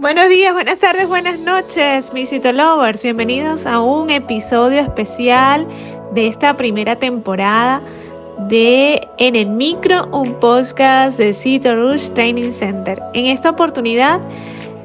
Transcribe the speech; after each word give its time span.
Buenos 0.00 0.28
días, 0.28 0.52
buenas 0.52 0.78
tardes, 0.78 1.08
buenas 1.08 1.40
noches, 1.40 2.12
mis 2.12 2.30
Lovers. 2.30 3.02
Bienvenidos 3.02 3.66
a 3.66 3.80
un 3.80 4.10
episodio 4.10 4.80
especial 4.80 5.66
de 6.12 6.28
esta 6.28 6.56
primera 6.56 6.94
temporada 6.94 7.82
de 8.48 9.00
En 9.18 9.34
el 9.34 9.48
Micro, 9.48 10.06
un 10.12 10.34
podcast 10.34 11.18
de 11.18 11.34
Cito 11.34 11.74
Rush 11.74 12.10
Training 12.10 12.52
Center. 12.52 13.02
En 13.12 13.26
esta 13.26 13.50
oportunidad 13.50 14.20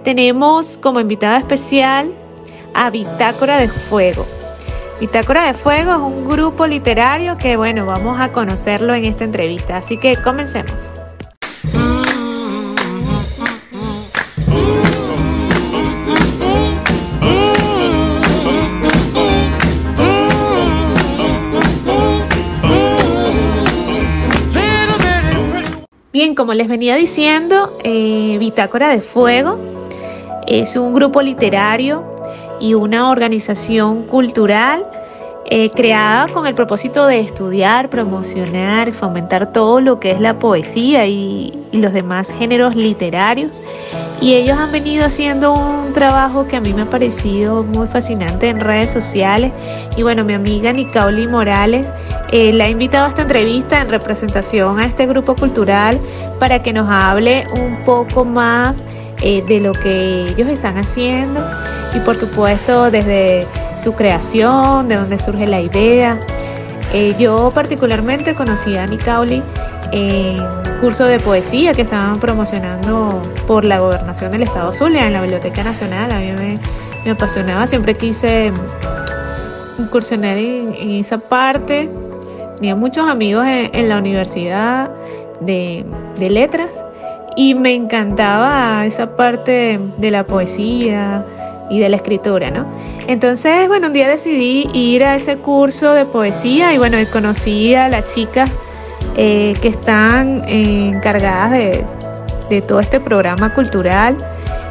tenemos 0.04 0.80
como 0.80 1.00
invitada 1.00 1.38
especial 1.38 2.12
a 2.74 2.90
Bitácora 2.90 3.58
de 3.58 3.70
Fuego. 3.70 4.26
Bitácora 5.00 5.46
de 5.46 5.54
Fuego 5.54 5.92
es 5.92 6.00
un 6.00 6.26
grupo 6.26 6.66
literario 6.66 7.38
que, 7.38 7.56
bueno, 7.56 7.86
vamos 7.86 8.20
a 8.20 8.32
conocerlo 8.32 8.96
en 8.96 9.06
esta 9.06 9.26
entrevista. 9.26 9.78
Así 9.78 9.96
que 9.96 10.16
comencemos. 10.16 10.92
Como 26.36 26.54
les 26.54 26.68
venía 26.68 26.96
diciendo, 26.96 27.78
eh, 27.84 28.38
Bitácora 28.40 28.90
de 28.90 29.02
Fuego 29.02 29.60
es 30.48 30.76
un 30.76 30.94
grupo 30.94 31.22
literario 31.22 32.04
y 32.60 32.74
una 32.74 33.12
organización 33.12 34.04
cultural 34.04 34.86
eh, 35.46 35.70
creada 35.72 36.28
con 36.34 36.48
el 36.48 36.56
propósito 36.56 37.06
de 37.06 37.20
estudiar, 37.20 37.90
promocionar, 37.90 38.94
fomentar 38.94 39.52
todo 39.52 39.82
lo 39.82 40.00
que 40.00 40.12
es 40.12 40.20
la 40.20 40.40
poesía 40.40 41.06
y, 41.06 41.54
los 41.74 41.92
demás 41.92 42.30
géneros 42.40 42.76
literarios. 42.76 43.62
Y 44.22 44.36
ellos 44.36 44.58
han 44.58 44.72
venido 44.72 45.06
haciendo 45.06 45.54
un 45.54 45.92
trabajo 45.94 46.48
que 46.48 46.56
a 46.56 46.62
mí 46.62 46.72
me 46.72 46.84
ha 46.84 46.90
parecido 46.90 47.64
muy 47.64 47.88
fascinante 47.88 48.50
en 48.50 48.60
redes 48.60 48.92
sociales. 48.92 49.52
Y 49.98 50.04
bueno, 50.04 50.24
mi 50.24 50.34
amiga 50.34 50.72
Nicauli 50.72 51.28
Morales 51.28 51.92
eh, 52.36 52.52
la 52.52 52.64
ha 52.64 52.70
invitado 52.70 53.06
a 53.06 53.10
esta 53.10 53.22
entrevista 53.22 53.80
en 53.80 53.90
representación 53.90 54.80
a 54.80 54.88
este 54.88 55.06
grupo 55.06 55.36
cultural 55.36 56.00
para 56.40 56.64
que 56.64 56.74
nos 56.74 56.90
hable 56.90 57.44
un 57.56 57.84
poco 57.84 58.26
más 58.26 58.78
eh, 59.22 59.44
de 59.48 59.60
lo 59.60 59.72
que 59.72 60.26
ellos 60.30 60.50
están 60.50 60.78
haciendo 60.80 61.46
y 61.96 62.00
por 62.00 62.18
supuesto 62.18 62.90
desde 62.90 63.48
su 63.84 63.94
creación, 63.94 64.88
de 64.88 64.96
dónde 64.96 65.20
surge 65.20 65.46
la 65.46 65.62
idea. 65.62 66.20
Eh, 66.92 67.14
yo 67.20 67.52
particularmente 67.54 68.34
conocí 68.34 68.76
a 68.78 68.88
Nicauli 68.88 69.44
en 69.92 70.38
curso 70.82 71.06
de 71.06 71.20
poesía 71.20 71.74
que 71.74 71.84
estaban 71.84 72.20
promocionando 72.20 73.22
por 73.46 73.64
la 73.64 73.80
gobernación 73.80 74.32
del 74.32 74.42
estado 74.42 74.74
Zulia 74.74 75.06
en 75.06 75.14
la 75.14 75.22
Biblioteca 75.22 75.64
Nacional. 75.64 76.12
A 76.12 76.18
mí 76.18 76.32
me, 77.06 77.12
apasionaba, 77.12 77.68
siempre 77.68 77.94
quise 77.94 78.52
incursionar 79.78 80.36
en, 80.38 80.74
esa 80.90 81.20
parte. 81.20 81.92
Tenía 82.58 82.76
muchos 82.76 83.08
amigos 83.10 83.46
en, 83.48 83.90
la 83.90 83.98
universidad 83.98 84.92
de, 85.40 85.86
de 86.18 86.30
letras 86.30 86.84
y 87.36 87.56
me 87.56 87.74
encantaba 87.74 88.86
esa 88.86 89.16
parte 89.16 89.80
de 89.98 90.12
la 90.12 90.26
poesía, 90.26 91.26
y 91.70 91.80
de 91.80 91.90
la 91.90 91.98
escritura, 91.98 92.52
¿no? 92.52 92.66
Entonces, 93.08 93.68
bueno, 93.68 93.88
un 93.88 93.94
día 93.94 94.08
decidí 94.08 94.68
ir 94.74 95.04
a 95.04 95.16
ese 95.16 95.38
curso 95.38 95.94
de 95.94 96.06
poesía 96.06 96.74
y 96.74 96.78
bueno, 96.78 96.98
conocí 97.12 97.74
a 97.76 97.90
las 97.90 98.14
chicas 98.14 98.60
eh, 99.18 99.56
que 99.62 99.70
están 99.70 100.44
eh, 100.48 100.90
encargadas 100.94 101.52
de, 101.52 101.86
todo 102.68 102.80
este 102.80 103.00
programa 103.00 103.52
cultural 103.56 104.16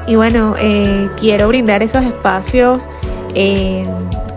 y 0.06 0.14
bueno, 0.14 0.54
eh, 0.60 1.08
quiero 1.18 1.48
brindar 1.48 1.82
esos 1.82 2.04
espacios 2.04 2.88
en 3.34 3.88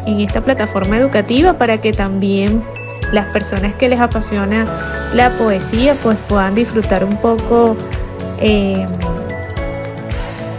esta 0.05 0.41
plataforma 0.41 0.97
educativa 0.97 1.53
para 1.53 1.77
que 1.77 1.91
también 1.91 2.63
las 3.11 3.27
personas 3.27 3.73
que 3.75 3.89
les 3.89 3.99
apasiona 3.99 4.66
la 5.13 5.29
poesía 5.31 5.95
pues 6.01 6.17
puedan 6.27 6.55
disfrutar 6.55 7.03
un 7.03 7.17
poco 7.17 7.75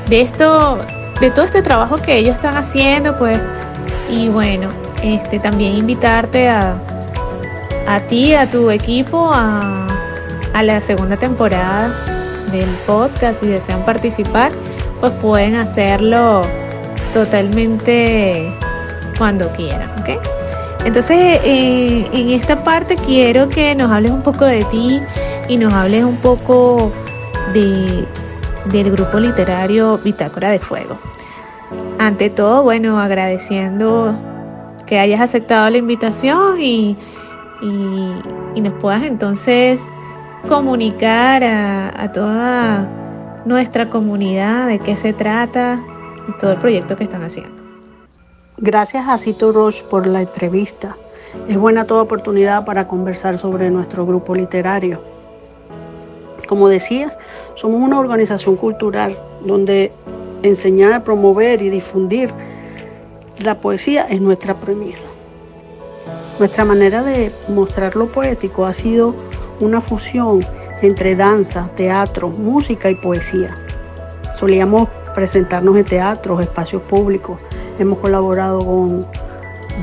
de 0.08 0.20
esto 0.20 0.78
de 1.20 1.30
todo 1.30 1.44
este 1.44 1.62
trabajo 1.62 1.96
que 1.96 2.16
ellos 2.16 2.36
están 2.36 2.56
haciendo, 2.56 3.16
pues, 3.18 3.38
y 4.10 4.28
bueno, 4.28 4.68
este, 5.02 5.38
también 5.38 5.76
invitarte 5.76 6.48
a, 6.48 6.76
a 7.86 8.00
ti, 8.00 8.34
a 8.34 8.48
tu 8.48 8.70
equipo, 8.70 9.30
a, 9.32 9.86
a 10.52 10.62
la 10.62 10.80
segunda 10.80 11.16
temporada 11.16 11.90
del 12.52 12.68
podcast, 12.86 13.40
si 13.40 13.46
desean 13.46 13.84
participar, 13.84 14.52
pues 15.00 15.12
pueden 15.14 15.54
hacerlo 15.54 16.42
totalmente 17.12 18.54
cuando 19.18 19.48
quieran. 19.52 19.96
Entonces, 20.86 21.40
eh, 21.42 22.08
en 22.12 22.30
esta 22.30 22.62
parte 22.62 22.94
quiero 22.94 23.48
que 23.48 23.74
nos 23.74 23.90
hables 23.90 24.12
un 24.12 24.22
poco 24.22 24.44
de 24.44 24.62
ti 24.66 25.00
y 25.48 25.56
nos 25.56 25.74
hables 25.74 26.04
un 26.04 26.16
poco 26.18 26.92
de, 27.52 28.04
del 28.66 28.92
grupo 28.92 29.18
literario 29.18 29.98
Bitácora 29.98 30.50
de 30.50 30.60
Fuego. 30.60 30.96
Ante 31.98 32.30
todo, 32.30 32.62
bueno, 32.62 33.00
agradeciendo 33.00 34.14
que 34.86 35.00
hayas 35.00 35.20
aceptado 35.20 35.68
la 35.70 35.76
invitación 35.76 36.60
y, 36.60 36.96
nos 38.54 38.72
puedas 38.74 39.02
entonces 39.02 39.90
comunicar 40.46 41.42
a, 41.42 42.12
toda 42.12 42.88
nuestra 43.44 43.90
comunidad 43.90 44.68
de 44.68 44.78
qué 44.78 44.94
se 44.94 45.12
trata 45.12 45.82
y 46.28 46.38
todo 46.38 46.52
el 46.52 46.58
proyecto 46.58 46.94
que 46.94 47.02
están 47.02 47.24
haciendo. 47.24 47.65
Gracias 48.58 49.06
a 49.06 49.18
Cito 49.18 49.52
Roche 49.52 49.84
por 49.84 50.06
la 50.06 50.22
entrevista. 50.22 50.96
Es 51.46 51.58
buena 51.58 51.86
toda 51.86 52.00
oportunidad 52.00 52.64
para 52.64 52.88
conversar 52.88 53.36
sobre 53.36 53.68
nuestro 53.68 54.06
grupo 54.06 54.34
literario. 54.34 55.02
Como 56.48 56.70
decías, 56.70 57.18
somos 57.54 57.82
una 57.82 58.00
organización 58.00 58.56
cultural 58.56 59.18
donde 59.44 59.92
enseñar, 60.42 61.04
promover 61.04 61.60
y 61.60 61.68
difundir 61.68 62.32
la 63.40 63.60
poesía 63.60 64.06
es 64.08 64.22
nuestra 64.22 64.54
premisa. 64.54 65.04
Nuestra 66.38 66.64
manera 66.64 67.02
de 67.02 67.32
mostrar 67.48 67.94
lo 67.94 68.06
poético 68.06 68.64
ha 68.64 68.72
sido 68.72 69.14
una 69.60 69.82
fusión 69.82 70.40
entre 70.80 71.14
danza, 71.14 71.68
teatro, 71.76 72.30
música 72.30 72.90
y 72.90 72.94
poesía. 72.94 73.54
Solíamos 74.38 74.88
presentarnos 75.14 75.76
en 75.76 75.84
teatros, 75.84 76.40
espacios 76.40 76.80
públicos. 76.80 77.38
Hemos 77.78 77.98
colaborado 77.98 78.58
con 78.60 79.06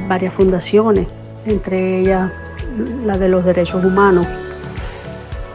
varias 0.07 0.33
fundaciones, 0.33 1.07
entre 1.45 1.99
ellas 1.99 2.31
la 3.05 3.17
de 3.17 3.29
los 3.29 3.45
derechos 3.45 3.83
humanos. 3.83 4.25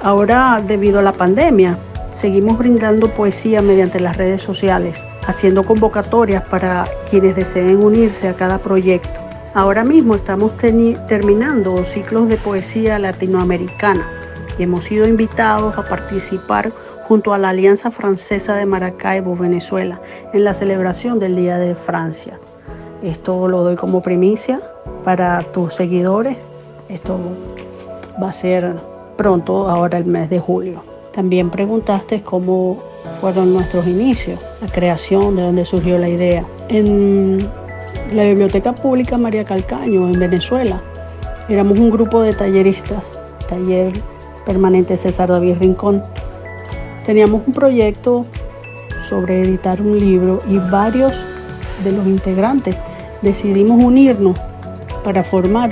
Ahora, 0.02 0.62
debido 0.64 1.00
a 1.00 1.02
la 1.02 1.12
pandemia, 1.12 1.76
seguimos 2.14 2.58
brindando 2.58 3.08
poesía 3.10 3.62
mediante 3.62 4.00
las 4.00 4.16
redes 4.16 4.42
sociales, 4.42 5.02
haciendo 5.26 5.64
convocatorias 5.64 6.44
para 6.44 6.84
quienes 7.10 7.34
deseen 7.34 7.82
unirse 7.82 8.28
a 8.28 8.34
cada 8.34 8.58
proyecto. 8.58 9.20
Ahora 9.54 9.82
mismo 9.82 10.14
estamos 10.14 10.52
terminando 10.56 11.84
ciclos 11.84 12.28
de 12.28 12.36
poesía 12.36 12.98
latinoamericana 12.98 14.06
y 14.58 14.62
hemos 14.62 14.84
sido 14.84 15.08
invitados 15.08 15.76
a 15.76 15.84
participar 15.84 16.70
junto 17.08 17.32
a 17.32 17.38
la 17.38 17.48
Alianza 17.48 17.90
Francesa 17.90 18.54
de 18.54 18.66
Maracaibo, 18.66 19.34
Venezuela, 19.34 20.00
en 20.34 20.44
la 20.44 20.52
celebración 20.52 21.18
del 21.18 21.36
Día 21.36 21.56
de 21.56 21.74
Francia. 21.74 22.38
Esto 23.02 23.48
lo 23.48 23.62
doy 23.64 23.76
como 23.76 24.02
primicia 24.02 24.60
para 25.04 25.40
tus 25.40 25.74
seguidores. 25.74 26.36
Esto 26.90 27.18
va 28.22 28.28
a 28.28 28.32
ser 28.34 28.74
pronto, 29.16 29.68
ahora 29.70 29.96
el 29.96 30.04
mes 30.04 30.28
de 30.28 30.38
julio. 30.38 30.82
También 31.12 31.48
preguntaste 31.50 32.22
cómo 32.22 32.82
fueron 33.20 33.54
nuestros 33.54 33.86
inicios, 33.86 34.38
la 34.60 34.68
creación, 34.68 35.36
de 35.36 35.42
dónde 35.42 35.64
surgió 35.64 35.98
la 35.98 36.08
idea. 36.08 36.44
En 36.68 37.38
la 38.12 38.24
Biblioteca 38.24 38.74
Pública 38.74 39.16
María 39.16 39.44
Calcaño, 39.44 40.06
en 40.08 40.20
Venezuela, 40.20 40.82
éramos 41.48 41.78
un 41.78 41.90
grupo 41.90 42.20
de 42.20 42.34
talleristas, 42.34 43.18
taller 43.48 43.92
permanente 44.44 44.96
César 44.96 45.30
David 45.30 45.56
Rincón. 45.58 46.02
Teníamos 47.08 47.40
un 47.46 47.54
proyecto 47.54 48.26
sobre 49.08 49.40
editar 49.40 49.80
un 49.80 49.98
libro 49.98 50.42
y 50.46 50.58
varios 50.58 51.10
de 51.82 51.92
los 51.92 52.06
integrantes 52.06 52.76
decidimos 53.22 53.82
unirnos 53.82 54.38
para 55.02 55.24
formar 55.24 55.70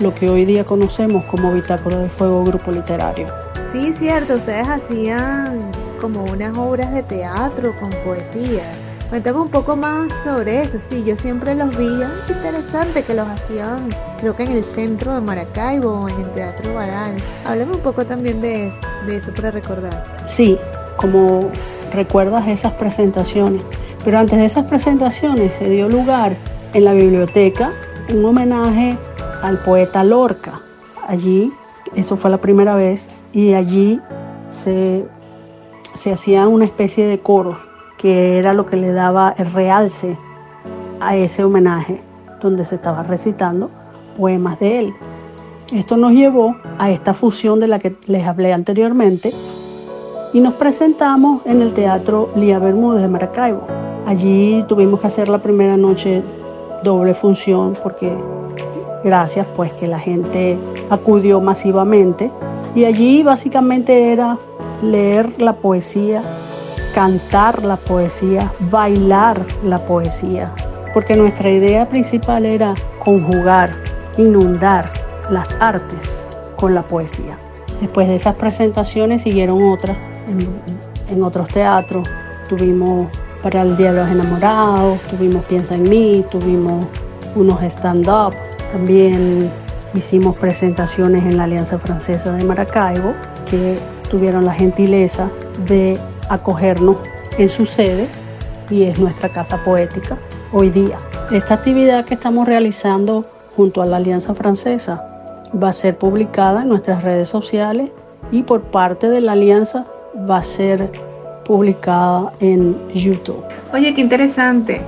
lo 0.00 0.12
que 0.12 0.28
hoy 0.28 0.44
día 0.44 0.64
conocemos 0.64 1.22
como 1.26 1.52
Bitácora 1.52 1.98
de 1.98 2.08
Fuego 2.08 2.42
Grupo 2.42 2.72
Literario. 2.72 3.28
Sí, 3.70 3.92
cierto, 3.92 4.34
ustedes 4.34 4.66
hacían 4.66 5.70
como 6.00 6.24
unas 6.24 6.58
obras 6.58 6.92
de 6.92 7.04
teatro 7.04 7.76
con 7.78 7.90
poesía. 8.04 8.68
Cuéntame 9.12 9.40
un 9.40 9.48
poco 9.50 9.76
más 9.76 10.10
sobre 10.24 10.62
eso. 10.62 10.78
Sí, 10.78 11.04
yo 11.04 11.14
siempre 11.18 11.54
los 11.54 11.76
vi. 11.76 12.00
interesante 12.30 13.02
que 13.02 13.12
los 13.12 13.28
hacían, 13.28 13.90
creo 14.18 14.34
que 14.34 14.44
en 14.44 14.52
el 14.52 14.64
centro 14.64 15.12
de 15.12 15.20
Maracaibo 15.20 16.08
en 16.08 16.18
el 16.18 16.30
Teatro 16.30 16.72
Baral. 16.72 17.16
Háblame 17.44 17.72
un 17.72 17.80
poco 17.80 18.06
también 18.06 18.40
de 18.40 18.68
eso, 18.68 18.78
de 19.06 19.18
eso 19.18 19.30
para 19.34 19.50
recordar. 19.50 20.24
Sí, 20.24 20.56
como 20.96 21.50
recuerdas 21.92 22.48
esas 22.48 22.72
presentaciones. 22.72 23.62
Pero 24.02 24.18
antes 24.18 24.38
de 24.38 24.46
esas 24.46 24.64
presentaciones 24.64 25.56
se 25.56 25.68
dio 25.68 25.90
lugar 25.90 26.34
en 26.72 26.86
la 26.86 26.94
biblioteca 26.94 27.70
un 28.14 28.24
homenaje 28.24 28.96
al 29.42 29.58
poeta 29.58 30.04
Lorca. 30.04 30.62
Allí, 31.06 31.52
eso 31.94 32.16
fue 32.16 32.30
la 32.30 32.40
primera 32.40 32.76
vez, 32.76 33.10
y 33.34 33.52
allí 33.52 34.00
se, 34.48 35.06
se 35.92 36.14
hacía 36.14 36.48
una 36.48 36.64
especie 36.64 37.06
de 37.06 37.20
coro 37.20 37.71
que 38.02 38.36
era 38.36 38.52
lo 38.52 38.66
que 38.66 38.76
le 38.76 38.92
daba 38.92 39.32
el 39.38 39.52
realce 39.52 40.18
a 41.00 41.14
ese 41.14 41.44
homenaje, 41.44 42.02
donde 42.40 42.66
se 42.66 42.74
estaba 42.74 43.04
recitando 43.04 43.70
poemas 44.18 44.58
de 44.58 44.80
él. 44.80 44.94
Esto 45.72 45.96
nos 45.96 46.10
llevó 46.10 46.56
a 46.80 46.90
esta 46.90 47.14
fusión 47.14 47.60
de 47.60 47.68
la 47.68 47.78
que 47.78 47.96
les 48.06 48.26
hablé 48.26 48.52
anteriormente 48.52 49.32
y 50.32 50.40
nos 50.40 50.54
presentamos 50.54 51.42
en 51.46 51.62
el 51.62 51.72
Teatro 51.74 52.30
Lía 52.34 52.58
Bermúdez 52.58 53.02
de 53.02 53.08
Maracaibo. 53.08 53.62
Allí 54.04 54.64
tuvimos 54.66 55.00
que 55.00 55.06
hacer 55.06 55.28
la 55.28 55.38
primera 55.38 55.76
noche 55.76 56.24
doble 56.82 57.14
función 57.14 57.74
porque 57.84 58.12
gracias 59.04 59.46
pues 59.54 59.72
que 59.74 59.86
la 59.86 60.00
gente 60.00 60.58
acudió 60.90 61.40
masivamente 61.40 62.32
y 62.74 62.84
allí 62.84 63.22
básicamente 63.22 64.12
era 64.12 64.38
leer 64.82 65.40
la 65.40 65.52
poesía, 65.52 66.22
cantar 66.94 67.62
la 67.64 67.76
poesía, 67.76 68.52
bailar 68.70 69.44
la 69.64 69.84
poesía, 69.84 70.52
porque 70.94 71.16
nuestra 71.16 71.50
idea 71.50 71.88
principal 71.88 72.44
era 72.44 72.74
conjugar, 72.98 73.74
inundar 74.18 74.92
las 75.30 75.54
artes 75.60 75.98
con 76.56 76.74
la 76.74 76.82
poesía. 76.82 77.38
Después 77.80 78.08
de 78.08 78.14
esas 78.14 78.34
presentaciones 78.36 79.22
siguieron 79.22 79.62
otras 79.72 79.96
en, 81.08 81.22
otros 81.22 81.48
teatros. 81.48 82.08
Tuvimos 82.48 83.08
para 83.42 83.62
el 83.62 83.76
Día 83.76 83.92
de 83.92 84.00
los 84.00 84.10
Enamorados, 84.10 85.00
tuvimos 85.02 85.44
Piensa 85.46 85.74
en 85.74 85.88
mí, 85.88 86.24
tuvimos 86.30 86.86
unos 87.34 87.60
stand-up. 87.62 88.34
También 88.70 89.50
hicimos 89.94 90.36
presentaciones 90.36 91.24
en 91.24 91.36
la 91.36 91.44
Alianza 91.44 91.78
Francesa 91.78 92.32
de 92.32 92.44
Maracaibo, 92.44 93.14
que 93.50 93.78
tuvieron 94.08 94.44
la 94.44 94.52
gentileza 94.52 95.30
de 95.66 95.98
acogernos 96.28 96.96
en 97.38 97.48
su 97.48 97.66
sede 97.66 98.08
y 98.70 98.84
es 98.84 98.98
nuestra 98.98 99.28
casa 99.28 99.62
poética 99.64 100.18
hoy 100.52 100.70
día. 100.70 100.98
Esta 101.30 101.54
actividad 101.54 102.04
que 102.04 102.14
estamos 102.14 102.46
realizando 102.46 103.24
junto 103.56 103.82
a 103.82 103.86
la 103.86 103.96
Alianza 103.96 104.34
Francesa 104.34 105.04
va 105.62 105.68
a 105.68 105.72
ser 105.72 105.98
publicada 105.98 106.62
en 106.62 106.68
nuestras 106.68 107.02
redes 107.02 107.28
sociales 107.28 107.90
y 108.30 108.42
por 108.42 108.62
parte 108.62 109.08
de 109.08 109.20
la 109.20 109.32
Alianza 109.32 109.86
va 110.28 110.38
a 110.38 110.42
ser 110.42 110.90
publicada 111.44 112.32
en 112.40 112.76
YouTube. 112.94 113.44
Oye, 113.72 113.94
qué 113.94 114.00
interesante. 114.00 114.80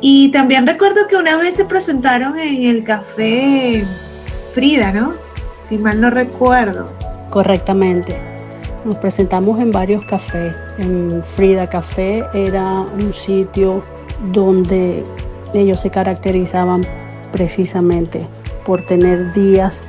Y 0.00 0.30
también 0.30 0.66
recuerdo 0.66 1.06
que 1.08 1.16
una 1.16 1.36
vez 1.36 1.56
se 1.56 1.64
presentaron 1.64 2.38
en 2.38 2.64
el 2.64 2.84
café 2.84 3.84
Frida, 4.52 4.92
¿no? 4.92 5.14
Si 5.68 5.78
mal 5.78 6.00
no 6.00 6.10
recuerdo. 6.10 6.88
Correctamente. 7.30 8.31
Nos 8.84 8.96
presentamos 8.96 9.60
en 9.60 9.70
varios 9.70 10.04
cafés. 10.04 10.52
En 10.78 11.22
Frida 11.22 11.70
Café 11.70 12.24
era 12.34 12.80
un 12.80 13.14
sitio 13.14 13.82
donde 14.32 15.04
ellos 15.54 15.80
se 15.80 15.90
caracterizaban 15.90 16.82
precisamente 17.30 18.26
por 18.66 18.82
tener 18.82 19.32
días 19.34 19.80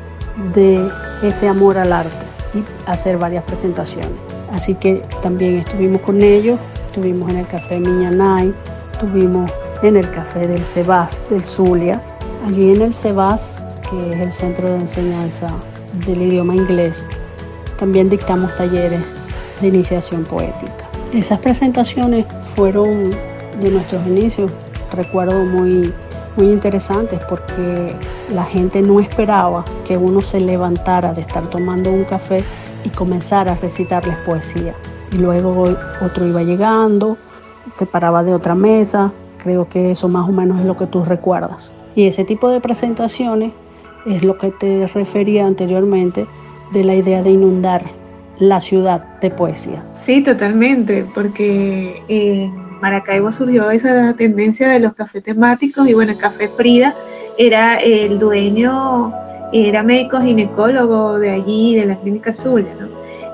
de 0.53 0.87
ese 1.23 1.47
amor 1.47 1.77
al 1.79 1.91
arte 1.91 2.25
y 2.53 2.63
hacer 2.89 3.17
varias 3.17 3.43
presentaciones. 3.45 4.11
Así 4.51 4.75
que 4.75 5.01
también 5.23 5.55
estuvimos 5.55 6.01
con 6.01 6.21
ellos, 6.21 6.59
estuvimos 6.85 7.31
en 7.31 7.39
el 7.39 7.47
Café 7.47 7.79
Miñanay, 7.79 8.53
estuvimos 8.91 9.51
en 9.81 9.97
el 9.97 10.09
Café 10.11 10.47
del 10.47 10.63
Sebas 10.63 11.23
del 11.31 11.43
Zulia. 11.43 11.99
Allí 12.45 12.71
en 12.71 12.81
el 12.83 12.93
Sebas, 12.93 13.59
que 13.89 14.13
es 14.13 14.19
el 14.19 14.31
centro 14.31 14.69
de 14.69 14.81
enseñanza 14.81 15.47
del 16.05 16.21
idioma 16.21 16.55
inglés, 16.55 17.03
también 17.77 18.09
dictamos 18.09 18.55
talleres 18.55 19.01
de 19.61 19.67
iniciación 19.67 20.23
poética. 20.23 20.89
Esas 21.13 21.39
presentaciones 21.39 22.25
fueron 22.55 23.11
de 23.61 23.71
nuestros 23.71 24.05
inicios, 24.07 24.51
recuerdo 24.91 25.45
muy, 25.45 25.93
muy 26.37 26.47
interesantes 26.47 27.19
porque 27.29 27.95
la 28.29 28.43
gente 28.43 28.81
no 28.81 28.99
esperaba 28.99 29.63
que 29.85 29.97
uno 29.97 30.21
se 30.21 30.39
levantara 30.39 31.13
de 31.13 31.21
estar 31.21 31.49
tomando 31.49 31.91
un 31.91 32.03
café 32.03 32.43
y 32.83 32.89
comenzar 32.89 33.47
a 33.47 33.55
recitarles 33.55 34.15
poesía. 34.25 34.73
Y 35.11 35.17
luego 35.17 35.65
otro 36.01 36.25
iba 36.25 36.41
llegando, 36.41 37.17
se 37.71 37.85
paraba 37.85 38.23
de 38.23 38.33
otra 38.33 38.55
mesa, 38.55 39.13
creo 39.37 39.69
que 39.69 39.91
eso 39.91 40.07
más 40.07 40.27
o 40.27 40.31
menos 40.31 40.59
es 40.59 40.65
lo 40.65 40.75
que 40.77 40.87
tú 40.87 41.05
recuerdas. 41.05 41.73
Y 41.95 42.07
ese 42.07 42.23
tipo 42.23 42.49
de 42.49 42.59
presentaciones 42.59 43.53
es 44.05 44.23
lo 44.23 44.37
que 44.37 44.51
te 44.51 44.87
refería 44.87 45.45
anteriormente 45.45 46.25
de 46.73 46.83
la 46.83 46.95
idea 46.95 47.21
de 47.21 47.31
inundar 47.31 47.83
la 48.39 48.59
ciudad 48.59 49.19
de 49.19 49.29
poesía. 49.29 49.83
Sí, 50.01 50.23
totalmente, 50.23 51.05
porque 51.13 52.01
en 52.07 52.53
Maracaibo 52.81 53.31
surgió 53.31 53.69
esa 53.71 54.13
tendencia 54.15 54.67
de 54.69 54.79
los 54.79 54.93
cafés 54.93 55.23
temáticos 55.23 55.87
y 55.87 55.93
bueno, 55.93 56.13
Café 56.17 56.49
Frida 56.49 56.95
era 57.37 57.75
el 57.75 58.19
dueño 58.19 59.13
era 59.53 59.83
médico 59.83 60.19
ginecólogo 60.19 61.19
de 61.19 61.29
allí, 61.29 61.75
de 61.75 61.85
la 61.85 61.95
clínica 61.95 62.33
Zulia, 62.33 62.73
¿no? 62.79 62.87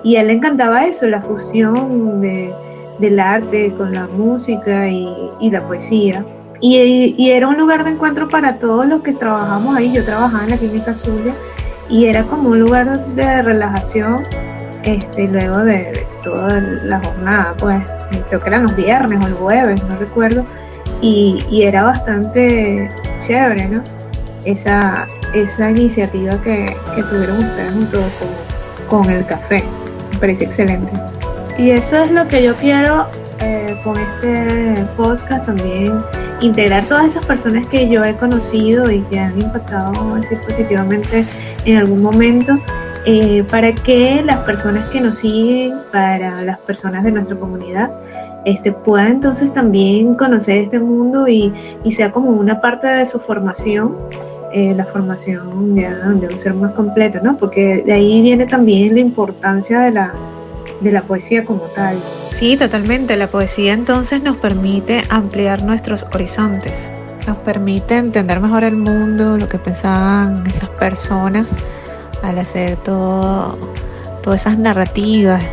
Y 0.04 0.18
a 0.18 0.22
él 0.22 0.28
le 0.28 0.34
encantaba 0.34 0.86
eso, 0.86 1.08
la 1.08 1.22
fusión 1.22 2.22
del 2.22 3.20
arte 3.20 3.74
con 3.78 3.94
la 3.94 4.08
música 4.08 4.90
y, 4.90 5.50
la 5.50 5.66
poesía. 5.66 6.26
Y, 6.62 7.30
era 7.30 7.48
un 7.48 7.58
lugar 7.58 7.86
de 7.86 7.92
encuentro 7.92 8.28
para 8.28 8.60
todos 8.60 8.86
los 8.86 9.02
que 9.02 9.14
trabajamos 9.14 9.78
ahí. 9.78 9.94
Yo 9.94 10.04
trabajaba 10.04 10.44
en 10.44 10.50
la 10.52 10.58
clínica 10.58 10.94
Zulia 10.94 11.34
y 11.90 12.06
era 12.06 12.24
como 12.24 12.50
un 12.50 12.60
lugar 12.60 13.06
de 13.08 13.42
relajación 13.42 14.24
este, 14.84 15.28
luego 15.28 15.58
de, 15.58 16.06
toda 16.24 16.60
la 16.84 17.00
jornada, 17.00 17.54
pues 17.58 17.78
creo 18.28 18.40
que 18.40 18.48
eran 18.48 18.64
los 18.64 18.76
viernes 18.76 19.24
o 19.24 19.28
el 19.28 19.34
jueves, 19.34 19.84
no 19.84 19.98
recuerdo. 19.98 20.46
Y, 21.02 21.44
y 21.50 21.64
era 21.64 21.84
bastante 21.84 22.90
chévere, 23.26 23.68
¿no? 23.68 23.84
Esa, 24.44 25.08
esa 25.34 25.70
iniciativa 25.70 26.42
que, 26.42 26.76
tuvieron 27.10 27.38
ustedes 27.38 27.72
junto 27.72 28.00
con, 28.90 29.10
el 29.10 29.26
café. 29.26 29.64
Me 30.12 30.18
parece 30.20 30.46
excelente. 30.46 30.92
Y 31.58 31.72
eso 31.72 31.98
es 31.98 32.12
lo 32.12 32.28
que 32.28 32.44
yo 32.44 32.56
quiero 32.56 33.08
eh, 33.40 33.80
con 33.84 33.98
este 33.98 34.86
podcast 34.98 35.46
también, 35.46 36.04
integrar 36.42 36.86
todas 36.86 37.08
esas 37.08 37.26
personas 37.26 37.66
que 37.68 37.88
yo 37.88 38.04
he 38.04 38.16
conocido 38.16 38.90
y 38.92 39.02
que 39.04 39.20
han 39.20 39.40
impactado 39.40 39.92
positivamente 40.46 41.26
en 41.66 41.78
algún 41.78 42.02
momento. 42.02 42.60
Eh, 43.06 43.44
para 43.50 43.74
que 43.74 44.22
las 44.24 44.40
personas 44.40 44.90
que 44.90 45.00
nos 45.00 45.20
siguen, 45.20 45.74
para 45.92 46.42
las 46.44 46.60
personas 46.60 47.04
de 47.04 47.12
nuestra 47.12 47.36
comunidad, 47.38 47.92
este, 48.46 48.72
puedan 48.72 49.14
entonces 49.14 49.54
también 49.54 50.16
conocer 50.16 50.58
este 50.58 50.80
mundo 50.80 51.28
y, 51.28 51.54
y 51.84 51.92
sea 51.92 52.12
como 52.12 52.30
una 52.32 52.60
parte 52.62 52.88
de 52.88 53.06
su 53.06 53.20
formación 53.20 53.96
eh, 54.52 54.74
la 54.76 54.86
formación 54.86 55.76
de, 55.76 55.88
un 55.88 56.40
ser 56.40 56.56
más 56.56 56.72
completo, 56.72 57.20
¿no? 57.22 57.38
Porque 57.38 57.84
de 57.86 57.94
ahí 57.94 58.20
viene 58.22 58.48
también 58.48 58.96
la 58.96 59.00
importancia 59.00 59.82
de 59.82 59.92
la, 59.92 60.12
de 60.82 60.92
la 60.92 61.04
poesía 61.04 61.46
como 61.46 61.62
tal. 61.76 61.98
Sí, 62.40 62.58
totalmente. 62.58 63.16
La 63.16 63.28
poesía 63.28 63.74
entonces 63.74 64.24
nos 64.24 64.38
permite 64.38 65.04
ampliar 65.10 65.62
nuestros 65.62 66.08
horizontes, 66.16 66.74
nos 67.28 67.38
permite 67.38 67.98
entender 67.98 68.40
mejor 68.40 68.64
el 68.64 68.76
mundo, 68.76 69.38
lo 69.38 69.48
que 69.48 69.58
pensaban 69.58 70.44
esas 70.48 70.70
personas 70.70 71.58
al 72.24 72.38
hacer 72.40 72.78
todo, 72.78 73.58
todas 74.22 74.42
esas 74.42 74.58
narrativas. 74.58 75.44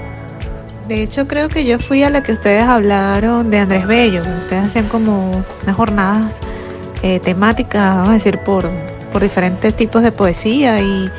De 0.88 1.02
hecho, 1.02 1.26
creo 1.26 1.49
que 1.49 1.64
yo 1.64 1.78
fui 1.78 2.04
a 2.04 2.11
la 2.11 2.23
que 2.23 2.32
ustedes 2.32 2.62
hablaron 2.62 3.50
de 3.50 3.58
Andrés 3.58 3.87
Bello. 3.87 4.23
Ustedes 4.40 4.66
hacían 4.66 4.87
como 4.88 5.44
unas 5.62 5.76
jornadas 5.76 6.38
eh, 7.02 7.18
temática, 7.18 7.94
vamos 7.96 8.11
a 8.11 8.12
decir, 8.12 8.38
por, 8.38 8.70
por 9.12 9.23
diferentes 9.23 9.75
tipos 9.75 10.02
de 10.02 10.12
poesía 10.12 10.80
y, 10.80 11.11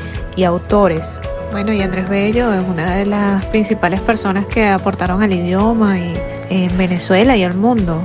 autores. 0.44 1.20
Bueno, 1.50 1.72
y 1.72 1.82
Andrés 1.82 2.08
Bello 2.08 2.54
es 2.54 2.62
una 2.62 2.94
de 2.94 3.06
las 3.06 3.44
principales 3.46 4.00
personas 4.00 4.46
que 4.46 4.68
aportaron 4.68 5.20
al 5.20 5.32
idioma 5.32 5.98
y, 5.98 6.14
en 6.48 6.78
Venezuela 6.78 7.36
y 7.36 7.42
al 7.42 7.54
mundo. 7.54 8.04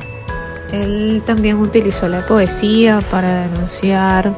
Él 0.74 1.22
también 1.26 1.58
utilizó 1.58 2.10
la 2.10 2.26
poesía 2.26 3.00
para 3.12 3.48
denunciar 3.48 4.34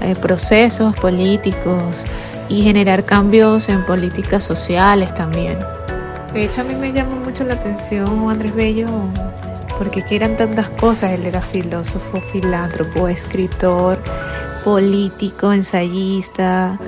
eh, 0.00 0.14
procesos 0.14 0.94
políticos 0.94 2.04
y 2.48 2.62
generar 2.62 3.04
cambios 3.04 3.68
en 3.68 3.84
políticas 3.84 4.44
sociales 4.44 5.12
también. 5.14 5.58
De 6.32 6.44
hecho, 6.44 6.60
a 6.60 6.64
mí 6.64 6.74
me 6.76 6.92
llama 6.92 7.16
mucho 7.16 7.44
la 7.44 7.54
atención 7.54 8.30
Andrés 8.30 8.54
Bello 8.54 8.86
porque 9.78 10.04
que 10.04 10.14
eran 10.14 10.36
tantas 10.36 10.68
cosas, 10.70 11.10
él 11.10 11.26
era 11.26 11.40
filósofo, 11.40 12.20
filántropo, 12.32 13.08
escritor, 13.08 13.98
político, 14.62 15.52
ensayista, 15.52 16.78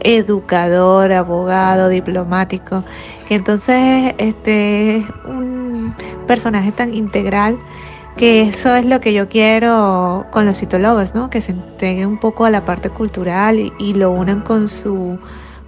educador, 0.00 1.10
abogado, 1.10 1.88
diplomático, 1.88 2.84
entonces 3.30 4.14
este 4.18 4.98
es 4.98 5.04
un 5.24 5.92
personaje 6.28 6.70
tan 6.70 6.94
integral 6.94 7.58
que 8.16 8.42
eso 8.42 8.74
es 8.74 8.86
lo 8.86 9.00
que 9.00 9.12
yo 9.12 9.28
quiero 9.28 10.24
con 10.30 10.46
los 10.46 10.58
citolovers, 10.58 11.14
¿no? 11.14 11.28
Que 11.30 11.40
se 11.40 11.52
entreguen 11.52 12.08
un 12.08 12.18
poco 12.18 12.44
a 12.44 12.50
la 12.50 12.64
parte 12.64 12.90
cultural 12.90 13.58
y, 13.58 13.72
y 13.78 13.94
lo 13.94 14.10
unan 14.10 14.40
con 14.40 14.68
su 14.68 15.18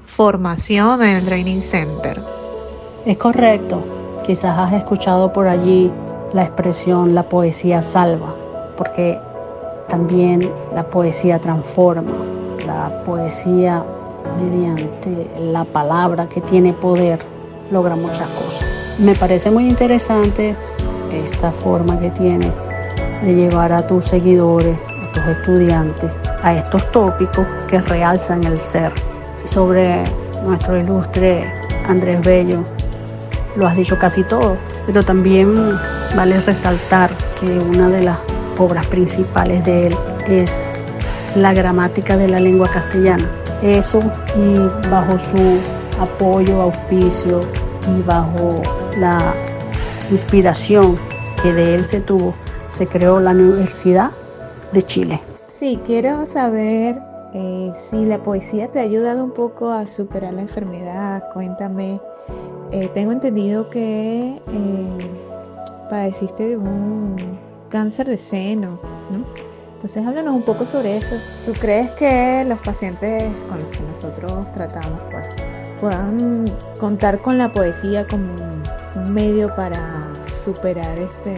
formación 0.07 1.02
en 1.02 1.17
el 1.17 1.25
Training 1.25 1.61
Center. 1.61 2.21
Es 3.05 3.17
correcto. 3.17 3.83
Quizás 4.25 4.59
has 4.59 4.73
escuchado 4.73 5.33
por 5.33 5.47
allí 5.47 5.90
la 6.33 6.43
expresión 6.43 7.14
la 7.14 7.28
poesía 7.28 7.83
salva, 7.83 8.35
porque 8.76 9.19
también 9.88 10.40
la 10.75 10.88
poesía 10.88 11.38
transforma, 11.38 12.12
la 12.67 13.02
poesía 13.05 13.85
mediante 14.38 15.31
la 15.40 15.64
palabra 15.64 16.28
que 16.28 16.40
tiene 16.40 16.73
poder 16.73 17.21
logra 17.71 17.97
muchas 17.97 18.28
cosas. 18.28 18.64
Me 18.99 19.14
parece 19.14 19.50
muy 19.50 19.69
interesante 19.69 20.55
esta 21.12 21.50
forma 21.50 21.99
que 21.99 22.11
tiene 22.11 22.50
de 23.23 23.35
llevar 23.35 23.73
a 23.73 23.87
tus 23.87 24.07
seguidores, 24.07 24.77
a 25.03 25.12
tus 25.12 25.25
estudiantes, 25.27 26.11
a 26.43 26.55
estos 26.55 26.91
tópicos 26.93 27.47
que 27.69 27.81
realzan 27.81 28.45
el 28.45 28.61
ser. 28.61 28.93
Sobre 29.45 30.05
nuestro 30.45 30.77
ilustre 30.77 31.53
Andrés 31.87 32.21
Bello, 32.25 32.65
lo 33.57 33.67
has 33.67 33.77
dicho 33.77 33.99
casi 33.99 34.23
todo, 34.23 34.57
pero 34.87 35.03
también 35.03 35.79
vale 36.15 36.41
resaltar 36.41 37.11
que 37.41 37.59
una 37.59 37.88
de 37.88 38.03
las 38.03 38.19
obras 38.59 38.87
principales 38.87 39.65
de 39.65 39.88
él 39.88 39.97
es 40.29 40.85
la 41.35 41.53
gramática 41.53 42.17
de 42.17 42.29
la 42.29 42.41
lengua 42.41 42.69
castellana. 42.69 43.29
Eso 43.62 44.00
y 44.37 44.59
bajo 44.88 45.19
su 45.19 45.59
apoyo, 46.00 46.62
auspicio 46.62 47.41
y 47.97 48.03
bajo 48.03 48.61
la 48.99 49.35
inspiración 50.11 50.99
que 51.43 51.53
de 51.53 51.75
él 51.75 51.85
se 51.85 52.00
tuvo, 52.00 52.35
se 52.71 52.87
creó 52.87 53.21
la 53.21 53.31
Universidad 53.31 54.11
de 54.73 54.83
Chile. 54.83 55.21
Sí, 55.49 55.81
quiero 55.85 56.27
saber 56.27 57.00
eh, 57.35 57.73
si 57.75 58.07
la 58.07 58.19
poesía 58.23 58.69
te 58.69 58.81
ha 58.81 58.83
ayudado 58.83 59.25
un 59.25 59.33
poco 59.33 59.71
a 59.71 59.87
superar 59.87 60.35
la 60.35 60.43
enfermedad. 60.43 61.25
Cuéntame, 61.33 62.00
eh, 62.71 62.88
tengo 62.95 63.12
entendido 63.12 63.69
que 63.71 64.41
eh, 64.50 64.99
padeciste 65.91 66.49
de 66.49 66.57
un 66.57 67.17
cáncer 67.69 68.07
de 68.07 68.17
seno, 68.19 68.79
¿no? 69.11 69.25
Entonces 69.75 70.05
háblanos 70.05 70.35
un 70.35 70.43
poco 70.43 70.67
sobre 70.67 70.97
eso. 70.97 71.17
¿Tú 71.47 71.53
crees 71.53 71.91
que 71.93 72.45
los 72.47 72.59
pacientes 72.59 73.25
con 73.49 73.61
los 73.61 73.69
que 73.69 73.83
nosotros 73.85 74.53
tratamos 74.53 75.00
pues, 75.11 75.27
puedan 75.81 76.47
contar 76.81 77.21
con 77.21 77.38
la 77.38 77.53
poesía 77.53 78.07
como 78.07 78.35
un 78.97 79.12
medio 79.12 79.55
para 79.55 79.98
superar 80.49 80.99
este 80.99 81.37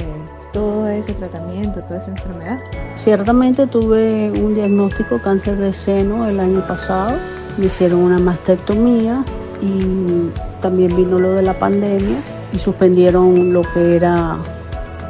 todo 0.53 0.87
ese 0.89 1.15
tratamiento, 1.15 1.81
toda 1.83 1.99
esa 1.99 2.11
enfermedad? 2.11 2.59
Ciertamente 2.95 3.67
tuve 3.67 4.31
un 4.31 4.55
diagnóstico 4.55 5.21
cáncer 5.21 5.57
de 5.57 5.73
seno 5.73 6.29
el 6.29 6.39
año 6.39 6.67
pasado. 6.67 7.17
Me 7.57 7.67
hicieron 7.67 8.01
una 8.01 8.19
mastectomía 8.19 9.25
y 9.61 10.31
también 10.61 10.95
vino 10.97 11.19
lo 11.19 11.33
de 11.35 11.43
la 11.43 11.59
pandemia 11.59 12.23
y 12.53 12.59
suspendieron 12.59 13.53
lo 13.53 13.63
que 13.63 13.97
era 13.97 14.39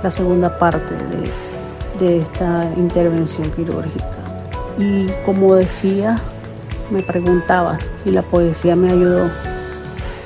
la 0.03 0.11
segunda 0.11 0.59
parte 0.59 0.95
de, 0.95 2.05
de 2.05 2.19
esta 2.21 2.71
intervención 2.77 3.51
quirúrgica. 3.51 4.07
Y 4.79 5.09
como 5.27 5.55
decía, 5.55 6.19
me 6.91 7.03
preguntabas 7.03 7.93
si 8.03 8.11
la 8.11 8.23
poesía 8.23 8.77
me 8.77 8.91
ayudó. 8.91 9.31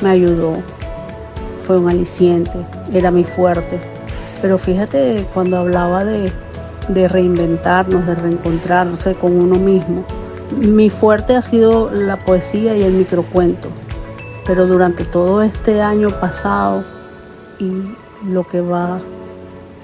Me 0.00 0.10
ayudó, 0.10 0.58
fue 1.64 1.78
un 1.78 1.88
aliciente, 1.88 2.58
era 2.92 3.10
mi 3.10 3.24
fuerte. 3.24 3.80
Pero 4.42 4.58
fíjate, 4.58 5.26
cuando 5.32 5.58
hablaba 5.58 6.04
de, 6.04 6.30
de 6.88 7.08
reinventarnos, 7.08 8.06
de 8.06 8.14
reencontrarse 8.14 9.14
con 9.14 9.32
uno 9.32 9.56
mismo, 9.56 10.04
mi 10.56 10.90
fuerte 10.90 11.34
ha 11.34 11.42
sido 11.42 11.90
la 11.90 12.18
poesía 12.18 12.76
y 12.76 12.82
el 12.82 12.92
microcuento. 12.92 13.68
Pero 14.46 14.66
durante 14.66 15.04
todo 15.04 15.42
este 15.42 15.80
año 15.80 16.10
pasado 16.20 16.84
y 17.58 17.94
lo 18.28 18.46
que 18.46 18.60
va 18.60 19.00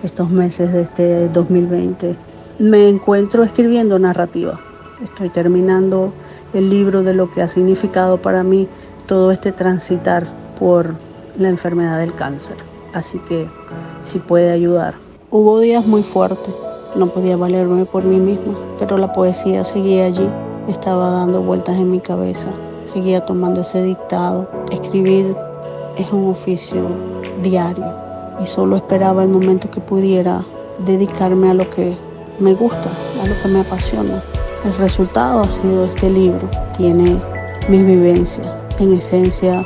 estos 0.02 0.30
meses 0.30 0.72
de 0.72 0.82
este 0.82 1.28
2020, 1.30 2.16
me 2.58 2.88
encuentro 2.88 3.42
escribiendo 3.42 3.98
narrativa. 3.98 4.60
Estoy 5.02 5.30
terminando 5.30 6.12
el 6.52 6.68
libro 6.68 7.02
de 7.02 7.14
lo 7.14 7.32
que 7.32 7.40
ha 7.40 7.48
significado 7.48 8.20
para 8.20 8.42
mí 8.42 8.68
todo 9.06 9.30
este 9.32 9.52
transitar 9.52 10.26
por 10.58 10.94
la 11.40 11.48
enfermedad 11.48 11.98
del 11.98 12.14
cáncer. 12.14 12.56
Así 12.92 13.18
que 13.20 13.48
si 14.04 14.18
puede 14.18 14.50
ayudar. 14.50 14.94
Hubo 15.30 15.58
días 15.58 15.86
muy 15.86 16.02
fuertes, 16.02 16.54
no 16.94 17.06
podía 17.08 17.36
valerme 17.36 17.86
por 17.86 18.04
mí 18.04 18.18
misma, 18.18 18.58
pero 18.78 18.98
la 18.98 19.12
poesía 19.12 19.64
seguía 19.64 20.04
allí, 20.04 20.28
estaba 20.68 21.10
dando 21.10 21.40
vueltas 21.40 21.76
en 21.76 21.90
mi 21.90 22.00
cabeza, 22.00 22.48
seguía 22.92 23.20
tomando 23.20 23.62
ese 23.62 23.82
dictado. 23.82 24.50
Escribir 24.70 25.34
es 25.96 26.12
un 26.12 26.28
oficio 26.28 26.88
diario 27.42 27.86
y 28.42 28.46
solo 28.46 28.76
esperaba 28.76 29.22
el 29.22 29.28
momento 29.28 29.70
que 29.70 29.80
pudiera 29.80 30.44
dedicarme 30.84 31.50
a 31.50 31.54
lo 31.54 31.68
que 31.70 31.96
me 32.38 32.54
gusta, 32.54 32.90
a 33.22 33.26
lo 33.26 33.40
que 33.40 33.48
me 33.48 33.60
apasiona. 33.60 34.22
El 34.64 34.74
resultado 34.74 35.40
ha 35.40 35.50
sido 35.50 35.84
este 35.84 36.10
libro. 36.10 36.50
Tiene 36.76 37.18
mis 37.68 37.86
vivencias, 37.86 38.46
en 38.78 38.92
esencia 38.92 39.64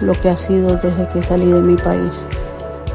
lo 0.00 0.12
que 0.14 0.28
ha 0.28 0.36
sido 0.36 0.76
desde 0.76 1.08
que 1.08 1.22
salí 1.22 1.50
de 1.50 1.60
mi 1.60 1.76
país 1.76 2.26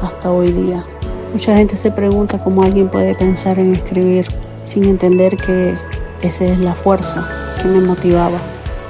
hasta 0.02 0.30
hoy 0.30 0.52
día. 0.52 0.84
Mucha 1.32 1.56
gente 1.56 1.76
se 1.76 1.90
pregunta 1.90 2.38
cómo 2.38 2.62
alguien 2.62 2.88
puede 2.88 3.14
pensar 3.14 3.58
en 3.58 3.74
escribir 3.74 4.26
sin 4.64 4.84
entender 4.84 5.36
que 5.36 5.76
esa 6.22 6.44
es 6.44 6.58
la 6.58 6.74
fuerza 6.74 7.26
que 7.60 7.68
me 7.68 7.80
motivaba. 7.80 8.38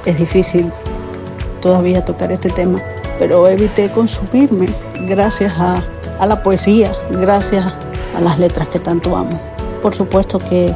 Es 0.05 0.17
difícil 0.17 0.71
todavía 1.61 2.03
tocar 2.03 2.31
este 2.31 2.49
tema, 2.49 2.81
pero 3.19 3.47
evité 3.47 3.91
consumirme 3.91 4.67
gracias 5.07 5.53
a 5.57 5.83
a 6.19 6.25
la 6.25 6.41
poesía, 6.41 6.91
gracias 7.11 7.73
a 8.15 8.21
las 8.21 8.39
letras 8.39 8.67
que 8.69 8.79
tanto 8.79 9.15
amo. 9.15 9.39
Por 9.81 9.93
supuesto 9.93 10.39
que 10.39 10.73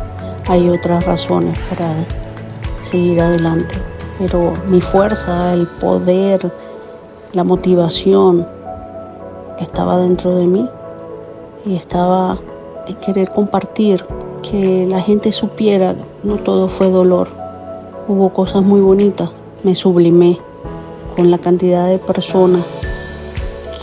hay 0.47 0.69
otras 0.69 1.05
razones 1.05 1.57
para 1.69 1.93
seguir 2.83 3.21
adelante, 3.21 3.75
pero 4.19 4.53
mi 4.67 4.81
fuerza, 4.81 5.53
el 5.53 5.67
poder, 5.67 6.51
la 7.33 7.45
motivación 7.45 8.45
estaba 9.57 9.97
dentro 9.99 10.35
de 10.35 10.45
mí 10.45 10.69
y 11.65 11.75
estaba 11.75 12.37
en 12.87 12.95
querer 12.95 13.29
compartir, 13.29 14.03
que 14.41 14.85
la 14.87 14.99
gente 14.99 15.31
supiera, 15.31 15.95
no 16.23 16.37
todo 16.37 16.67
fue 16.67 16.89
dolor, 16.89 17.29
hubo 18.07 18.33
cosas 18.33 18.63
muy 18.63 18.81
bonitas, 18.81 19.29
me 19.63 19.75
sublimé 19.75 20.39
con 21.15 21.31
la 21.31 21.37
cantidad 21.37 21.87
de 21.87 21.99
personas 21.99 22.65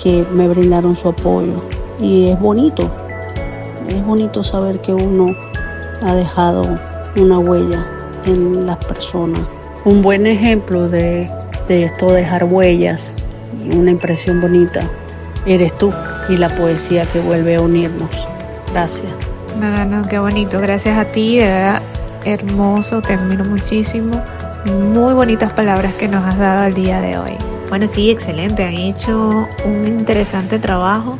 que 0.02 0.26
me 0.33 0.49
brindaron 0.49 0.97
su 0.97 1.09
apoyo. 1.09 1.62
Y 2.00 2.28
es 2.28 2.40
bonito, 2.40 2.88
es 3.88 4.05
bonito 4.05 4.45
saber 4.45 4.81
que 4.81 4.93
uno 4.93 5.35
ha 6.02 6.14
dejado 6.14 6.64
una 7.17 7.38
huella 7.38 7.87
en 8.26 8.67
las 8.67 8.76
personas. 8.85 9.40
Un 9.85 10.02
buen 10.02 10.26
ejemplo 10.26 10.88
de, 10.88 11.31
de 11.69 11.85
esto, 11.85 12.12
dejar 12.12 12.45
huellas 12.45 13.17
una 13.75 13.90
impresión 13.90 14.40
bonita, 14.40 14.80
eres 15.46 15.76
tú 15.78 15.92
y 16.28 16.37
la 16.37 16.48
poesía 16.48 17.04
que 17.06 17.20
vuelve 17.20 17.56
a 17.56 17.60
unirnos. 17.60 18.10
Gracias. 18.72 19.10
No, 19.58 19.70
no, 19.70 19.84
no, 19.84 20.08
qué 20.08 20.18
bonito. 20.18 20.60
Gracias 20.60 20.96
a 20.96 21.04
ti, 21.06 21.38
de 21.38 21.46
verdad, 21.46 21.82
hermoso, 22.25 23.00
te 23.00 23.14
admiro 23.14 23.44
muchísimo. 23.44 24.22
Muy 24.66 25.14
bonitas 25.14 25.52
palabras 25.52 25.94
que 25.94 26.08
nos 26.08 26.25
has 26.25 26.38
dado 26.38 26.66
el 26.66 26.75
día 26.75 27.00
de 27.00 27.18
hoy. 27.18 27.32
Bueno, 27.68 27.87
sí, 27.88 28.10
excelente. 28.10 28.64
Han 28.64 28.75
hecho 28.75 29.48
un 29.64 29.87
interesante 29.87 30.58
trabajo. 30.58 31.18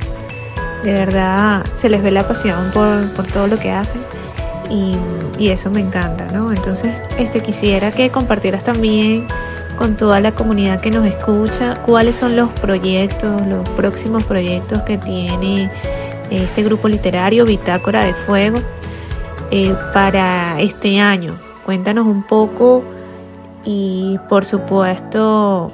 De 0.83 0.93
verdad, 0.93 1.65
se 1.77 1.89
les 1.89 2.03
ve 2.03 2.11
la 2.11 2.27
pasión 2.27 2.71
por, 2.73 3.27
todo 3.27 3.47
lo 3.49 3.59
que 3.59 3.71
hacen. 3.71 4.01
Y, 4.71 4.97
eso 5.49 5.71
me 5.71 5.81
encanta, 5.81 6.27
¿no? 6.33 6.53
Entonces, 6.53 6.93
este, 7.17 7.41
quisiera 7.41 7.91
que 7.91 8.11
compartieras 8.11 8.65
también 8.65 9.27
con 9.79 9.97
toda 9.97 10.21
la 10.21 10.35
comunidad 10.35 10.81
que 10.81 10.91
nos 10.91 11.07
escucha 11.07 11.81
cuáles 11.83 12.17
son 12.17 12.35
los 12.35 12.51
proyectos, 12.61 13.47
los 13.47 13.67
próximos 13.71 14.25
proyectos 14.25 14.83
que 14.83 14.99
tiene 14.99 15.71
este 16.31 16.65
grupo 16.65 16.89
literario 16.89 17.45
Bitácora 17.45 18.05
de 18.05 18.13
Fuego 18.13 18.59
eh, 19.53 19.75
para 19.95 20.61
este 20.61 20.99
año. 21.01 21.39
Cuéntanos 21.65 22.07
un 22.07 22.25
poco 22.25 22.83
y 23.65 24.19
por 24.29 24.45
supuesto 24.45 25.71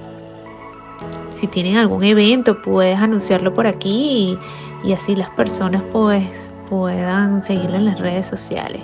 si 1.35 1.47
tienen 1.47 1.79
algún 1.79 2.05
evento, 2.05 2.61
puedes 2.61 2.99
anunciarlo 2.99 3.55
por 3.55 3.67
aquí 3.67 4.39
y, 4.85 4.93
así 4.93 5.17
las 5.17 5.31
personas 5.31 5.83
pues 5.91 6.29
puedan 6.69 7.43
seguirlo 7.43 7.77
en 7.77 7.87
las 7.87 7.99
redes 7.99 8.27
sociales. 8.27 8.83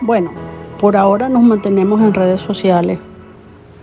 Bueno, 0.00 0.32
por 0.80 0.96
ahora 0.96 1.28
nos 1.28 1.42
mantenemos 1.42 2.00
en 2.00 2.12
redes 2.12 2.40
sociales 2.40 2.98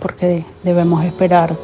porque 0.03 0.45
debemos 0.63 1.03
esperar 1.05 1.55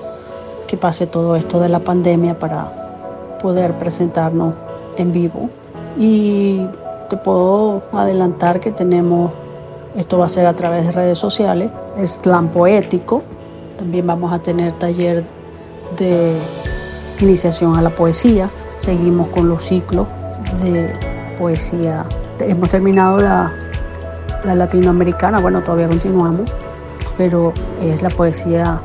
que 0.65 0.77
pase 0.77 1.05
todo 1.05 1.35
esto 1.35 1.59
de 1.59 1.67
la 1.67 1.79
pandemia 1.79 2.39
para 2.39 3.37
poder 3.41 3.73
presentarnos 3.73 4.53
en 4.95 5.11
vivo. 5.11 5.49
Y 5.97 6.65
te 7.09 7.17
puedo 7.17 7.83
adelantar 7.91 8.61
que 8.61 8.71
tenemos, 8.71 9.31
esto 9.93 10.17
va 10.17 10.27
a 10.27 10.29
ser 10.29 10.45
a 10.45 10.55
través 10.55 10.85
de 10.85 10.93
redes 10.93 11.19
sociales, 11.19 11.69
slam 12.01 12.47
poético. 12.47 13.23
También 13.77 14.07
vamos 14.07 14.31
a 14.31 14.39
tener 14.39 14.71
taller 14.79 15.25
de 15.97 16.37
iniciación 17.19 17.75
a 17.75 17.81
la 17.81 17.89
poesía. 17.89 18.49
Seguimos 18.77 19.27
con 19.27 19.49
los 19.49 19.65
ciclos 19.65 20.07
de 20.63 20.93
poesía. 21.37 22.05
Hemos 22.39 22.69
terminado 22.69 23.19
la, 23.19 23.51
la 24.45 24.55
latinoamericana, 24.55 25.41
bueno, 25.41 25.61
todavía 25.61 25.89
continuamos, 25.89 26.49
pero 27.19 27.51
es 27.81 28.01
la 28.01 28.09
poesía 28.09 28.81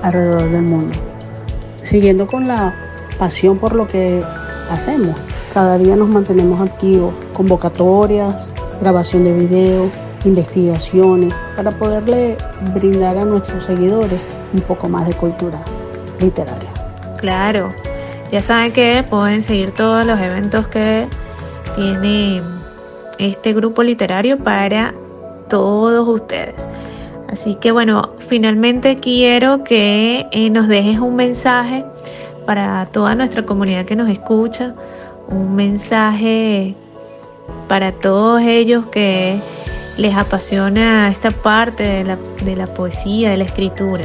alrededor 0.00 0.48
del 0.48 0.62
mundo. 0.62 0.96
Siguiendo 1.82 2.26
con 2.26 2.48
la 2.48 2.74
pasión 3.18 3.58
por 3.58 3.76
lo 3.76 3.86
que 3.86 4.24
hacemos, 4.70 5.14
cada 5.52 5.76
día 5.76 5.94
nos 5.94 6.08
mantenemos 6.08 6.62
activos, 6.62 7.14
convocatorias, 7.34 8.34
grabación 8.80 9.24
de 9.24 9.34
videos, 9.34 9.92
investigaciones, 10.24 11.34
para 11.56 11.70
poderle 11.72 12.38
brindar 12.72 13.18
a 13.18 13.24
nuestros 13.26 13.62
seguidores 13.64 14.20
un 14.54 14.62
poco 14.62 14.88
más 14.88 15.06
de 15.06 15.12
cultura 15.12 15.60
literaria. 16.20 16.70
Claro, 17.18 17.70
ya 18.32 18.40
saben 18.40 18.72
que 18.72 19.04
pueden 19.10 19.42
seguir 19.42 19.72
todos 19.72 20.06
los 20.06 20.18
eventos 20.18 20.66
que 20.68 21.06
tiene 21.76 22.40
este 23.18 23.52
grupo 23.52 23.82
literario 23.82 24.38
para 24.38 24.94
todos 25.50 26.08
ustedes. 26.08 26.66
Así 27.34 27.56
que 27.56 27.72
bueno, 27.72 28.10
finalmente 28.28 28.94
quiero 29.00 29.64
que 29.64 30.24
eh, 30.30 30.50
nos 30.50 30.68
dejes 30.68 31.00
un 31.00 31.16
mensaje 31.16 31.84
para 32.46 32.86
toda 32.86 33.16
nuestra 33.16 33.44
comunidad 33.44 33.86
que 33.86 33.96
nos 33.96 34.08
escucha, 34.08 34.72
un 35.26 35.56
mensaje 35.56 36.76
para 37.66 37.90
todos 37.90 38.40
ellos 38.40 38.86
que 38.86 39.40
les 39.96 40.14
apasiona 40.14 41.08
esta 41.08 41.32
parte 41.32 41.82
de 41.82 42.04
la, 42.04 42.18
de 42.44 42.54
la 42.54 42.68
poesía, 42.68 43.30
de 43.30 43.38
la 43.38 43.44
escritura. 43.44 44.04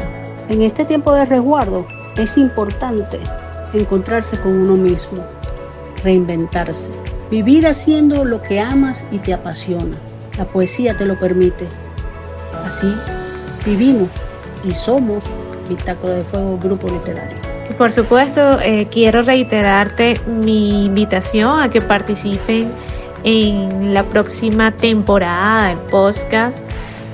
En 0.50 0.64
este 0.64 0.84
tiempo 0.84 1.14
de 1.14 1.26
resguardo 1.26 1.86
es 2.18 2.36
importante 2.36 3.20
encontrarse 3.76 4.40
con 4.40 4.54
uno 4.54 4.74
mismo, 4.74 5.24
reinventarse, 6.04 6.92
vivir 7.30 7.68
haciendo 7.68 8.26
lo 8.26 8.42
que 8.42 8.60
amas 8.60 9.06
y 9.12 9.20
te 9.20 9.36
apasiona. 9.36 9.98
La 10.36 10.46
poesía 10.46 10.98
te 10.98 11.06
lo 11.06 11.20
permite. 11.20 11.68
Así 12.66 12.92
vivimos 13.66 14.10
y 14.64 14.74
somos 14.74 15.24
Bitácora 15.68 16.16
de 16.16 16.24
Fuego 16.24 16.58
Grupo 16.58 16.88
Literario. 16.88 17.38
Por 17.78 17.92
supuesto, 17.94 18.60
eh, 18.62 18.88
quiero 18.92 19.22
reiterarte 19.22 20.20
mi 20.28 20.86
invitación 20.86 21.62
a 21.62 21.70
que 21.70 21.80
participen 21.80 22.72
en 23.24 23.94
la 23.94 24.04
próxima 24.04 24.72
temporada 24.72 25.68
del 25.68 25.78
podcast. 25.78 26.64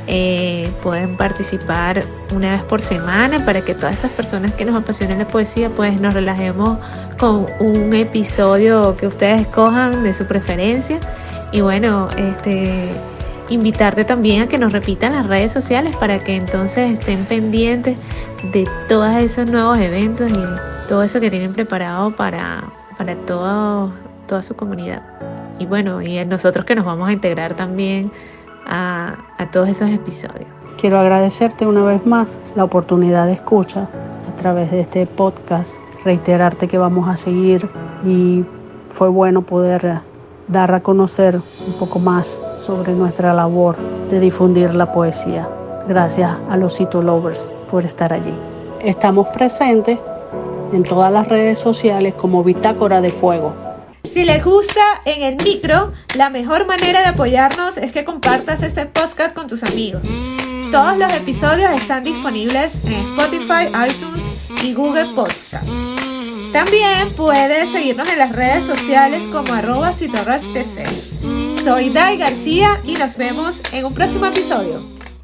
Eh, 0.08 0.70
pueden 0.84 1.18
participar 1.18 2.04
una 2.34 2.52
vez 2.52 2.64
por 2.64 2.82
semana 2.82 3.44
para 3.44 3.62
que 3.62 3.74
todas 3.74 3.98
esas 3.98 4.12
personas 4.12 4.54
que 4.54 4.64
nos 4.64 4.76
apasionan 4.76 5.18
la 5.18 5.28
poesía 5.28 5.70
pues 5.70 6.00
nos 6.00 6.14
relajemos 6.14 6.78
con 7.18 7.48
un 7.60 7.92
episodio 7.96 8.96
que 8.98 9.08
ustedes 9.08 9.42
escojan 9.42 10.04
de 10.04 10.14
su 10.14 10.28
preferencia 10.28 11.00
y 11.52 11.62
bueno 11.62 12.08
este 12.18 12.92
invitarte 13.50 14.06
también 14.06 14.44
a 14.44 14.48
que 14.48 14.58
nos 14.58 14.72
repitan 14.72 15.14
las 15.14 15.28
redes 15.28 15.52
sociales 15.52 15.96
para 15.98 16.20
que 16.20 16.36
entonces 16.36 16.92
estén 16.92 17.26
pendientes 17.26 17.98
de 18.52 18.68
todos 18.88 19.12
esos 19.18 19.50
nuevos 19.50 19.78
eventos 19.78 20.32
y 20.32 20.88
todo 20.88 21.04
eso 21.04 21.20
que 21.20 21.30
tienen 21.30 21.54
preparado 21.54 22.16
para, 22.16 22.64
para 22.98 23.16
todo, 23.16 23.92
toda 24.28 24.44
su 24.44 24.56
comunidad. 24.56 25.02
Y 25.60 25.66
bueno, 25.66 26.02
y 26.02 26.24
nosotros 26.26 26.66
que 26.66 26.76
nos 26.76 26.86
vamos 26.86 27.10
a 27.10 27.14
integrar 27.14 27.56
también 27.56 28.12
a, 28.66 29.18
a 29.38 29.52
todos 29.52 29.70
esos 29.70 29.90
episodios. 29.90 30.48
Quiero 30.80 31.00
agradecerte 31.00 31.66
una 31.66 31.84
vez 31.84 32.06
más 32.06 32.28
la 32.56 32.64
oportunidad 32.64 33.26
de 33.28 33.34
escucha 33.34 33.88
a 34.30 34.36
través 34.36 34.72
de 34.72 34.82
este 34.82 35.06
podcast, 35.08 35.72
reiterarte 36.04 36.68
que 36.68 36.78
vamos 36.78 37.08
a 37.08 37.16
seguir 37.16 37.70
y 38.04 38.44
fue 38.90 39.10
bueno 39.10 39.42
poder 39.42 40.02
dar 40.48 40.74
a 40.74 40.82
conocer 40.82 41.36
un 41.36 41.74
poco 41.74 42.00
más 42.00 42.42
sobre 42.58 42.94
nuestra 42.94 43.34
labor 43.34 43.78
de 44.10 44.20
difundir 44.20 44.74
la 44.76 44.92
poesía. 44.92 45.48
Gracias 45.88 46.32
a 46.50 46.58
los 46.58 46.78
Cito 46.78 47.02
Lovers 47.02 47.54
por 47.70 47.86
estar 47.86 48.14
allí. 48.14 48.34
Estamos 48.82 49.28
presentes 49.30 50.00
en 50.74 50.84
todas 50.84 51.12
las 51.12 51.28
redes 51.28 51.60
sociales 51.60 52.14
como 52.16 52.44
Bitácora 52.44 53.02
de 53.02 53.10
Fuego. 53.10 53.54
Si 54.04 54.24
les 54.24 54.44
gusta 54.44 54.82
en 55.06 55.24
el 55.24 55.44
micro, 55.44 55.92
la 56.16 56.30
mejor 56.30 56.66
manera 56.66 57.02
de 57.02 57.08
apoyarnos 57.08 57.78
es 57.78 57.92
que 57.92 58.06
compartas 58.06 58.62
este 58.64 58.86
podcast 58.86 59.36
con 59.36 59.48
tus 59.48 59.64
amigos. 59.64 60.02
Todos 60.72 60.98
los 60.98 61.14
episodios 61.16 61.72
están 61.72 62.04
disponibles 62.04 62.84
en 62.86 62.94
Spotify, 62.94 63.68
iTunes 63.88 64.22
y 64.64 64.74
Google 64.74 65.06
Podcasts. 65.16 65.95
También 66.56 67.10
puedes 67.18 67.70
seguirnos 67.70 68.08
en 68.08 68.18
las 68.18 68.32
redes 68.32 68.64
sociales 68.64 69.22
como 69.30 69.54
arroba 69.54 69.92
Soy 69.92 71.90
Dai 71.90 72.16
García 72.16 72.80
y 72.86 72.94
nos 72.94 73.18
vemos 73.18 73.60
en 73.74 73.84
un 73.84 73.94
próximo 73.94 74.26
episodio. 74.26 74.95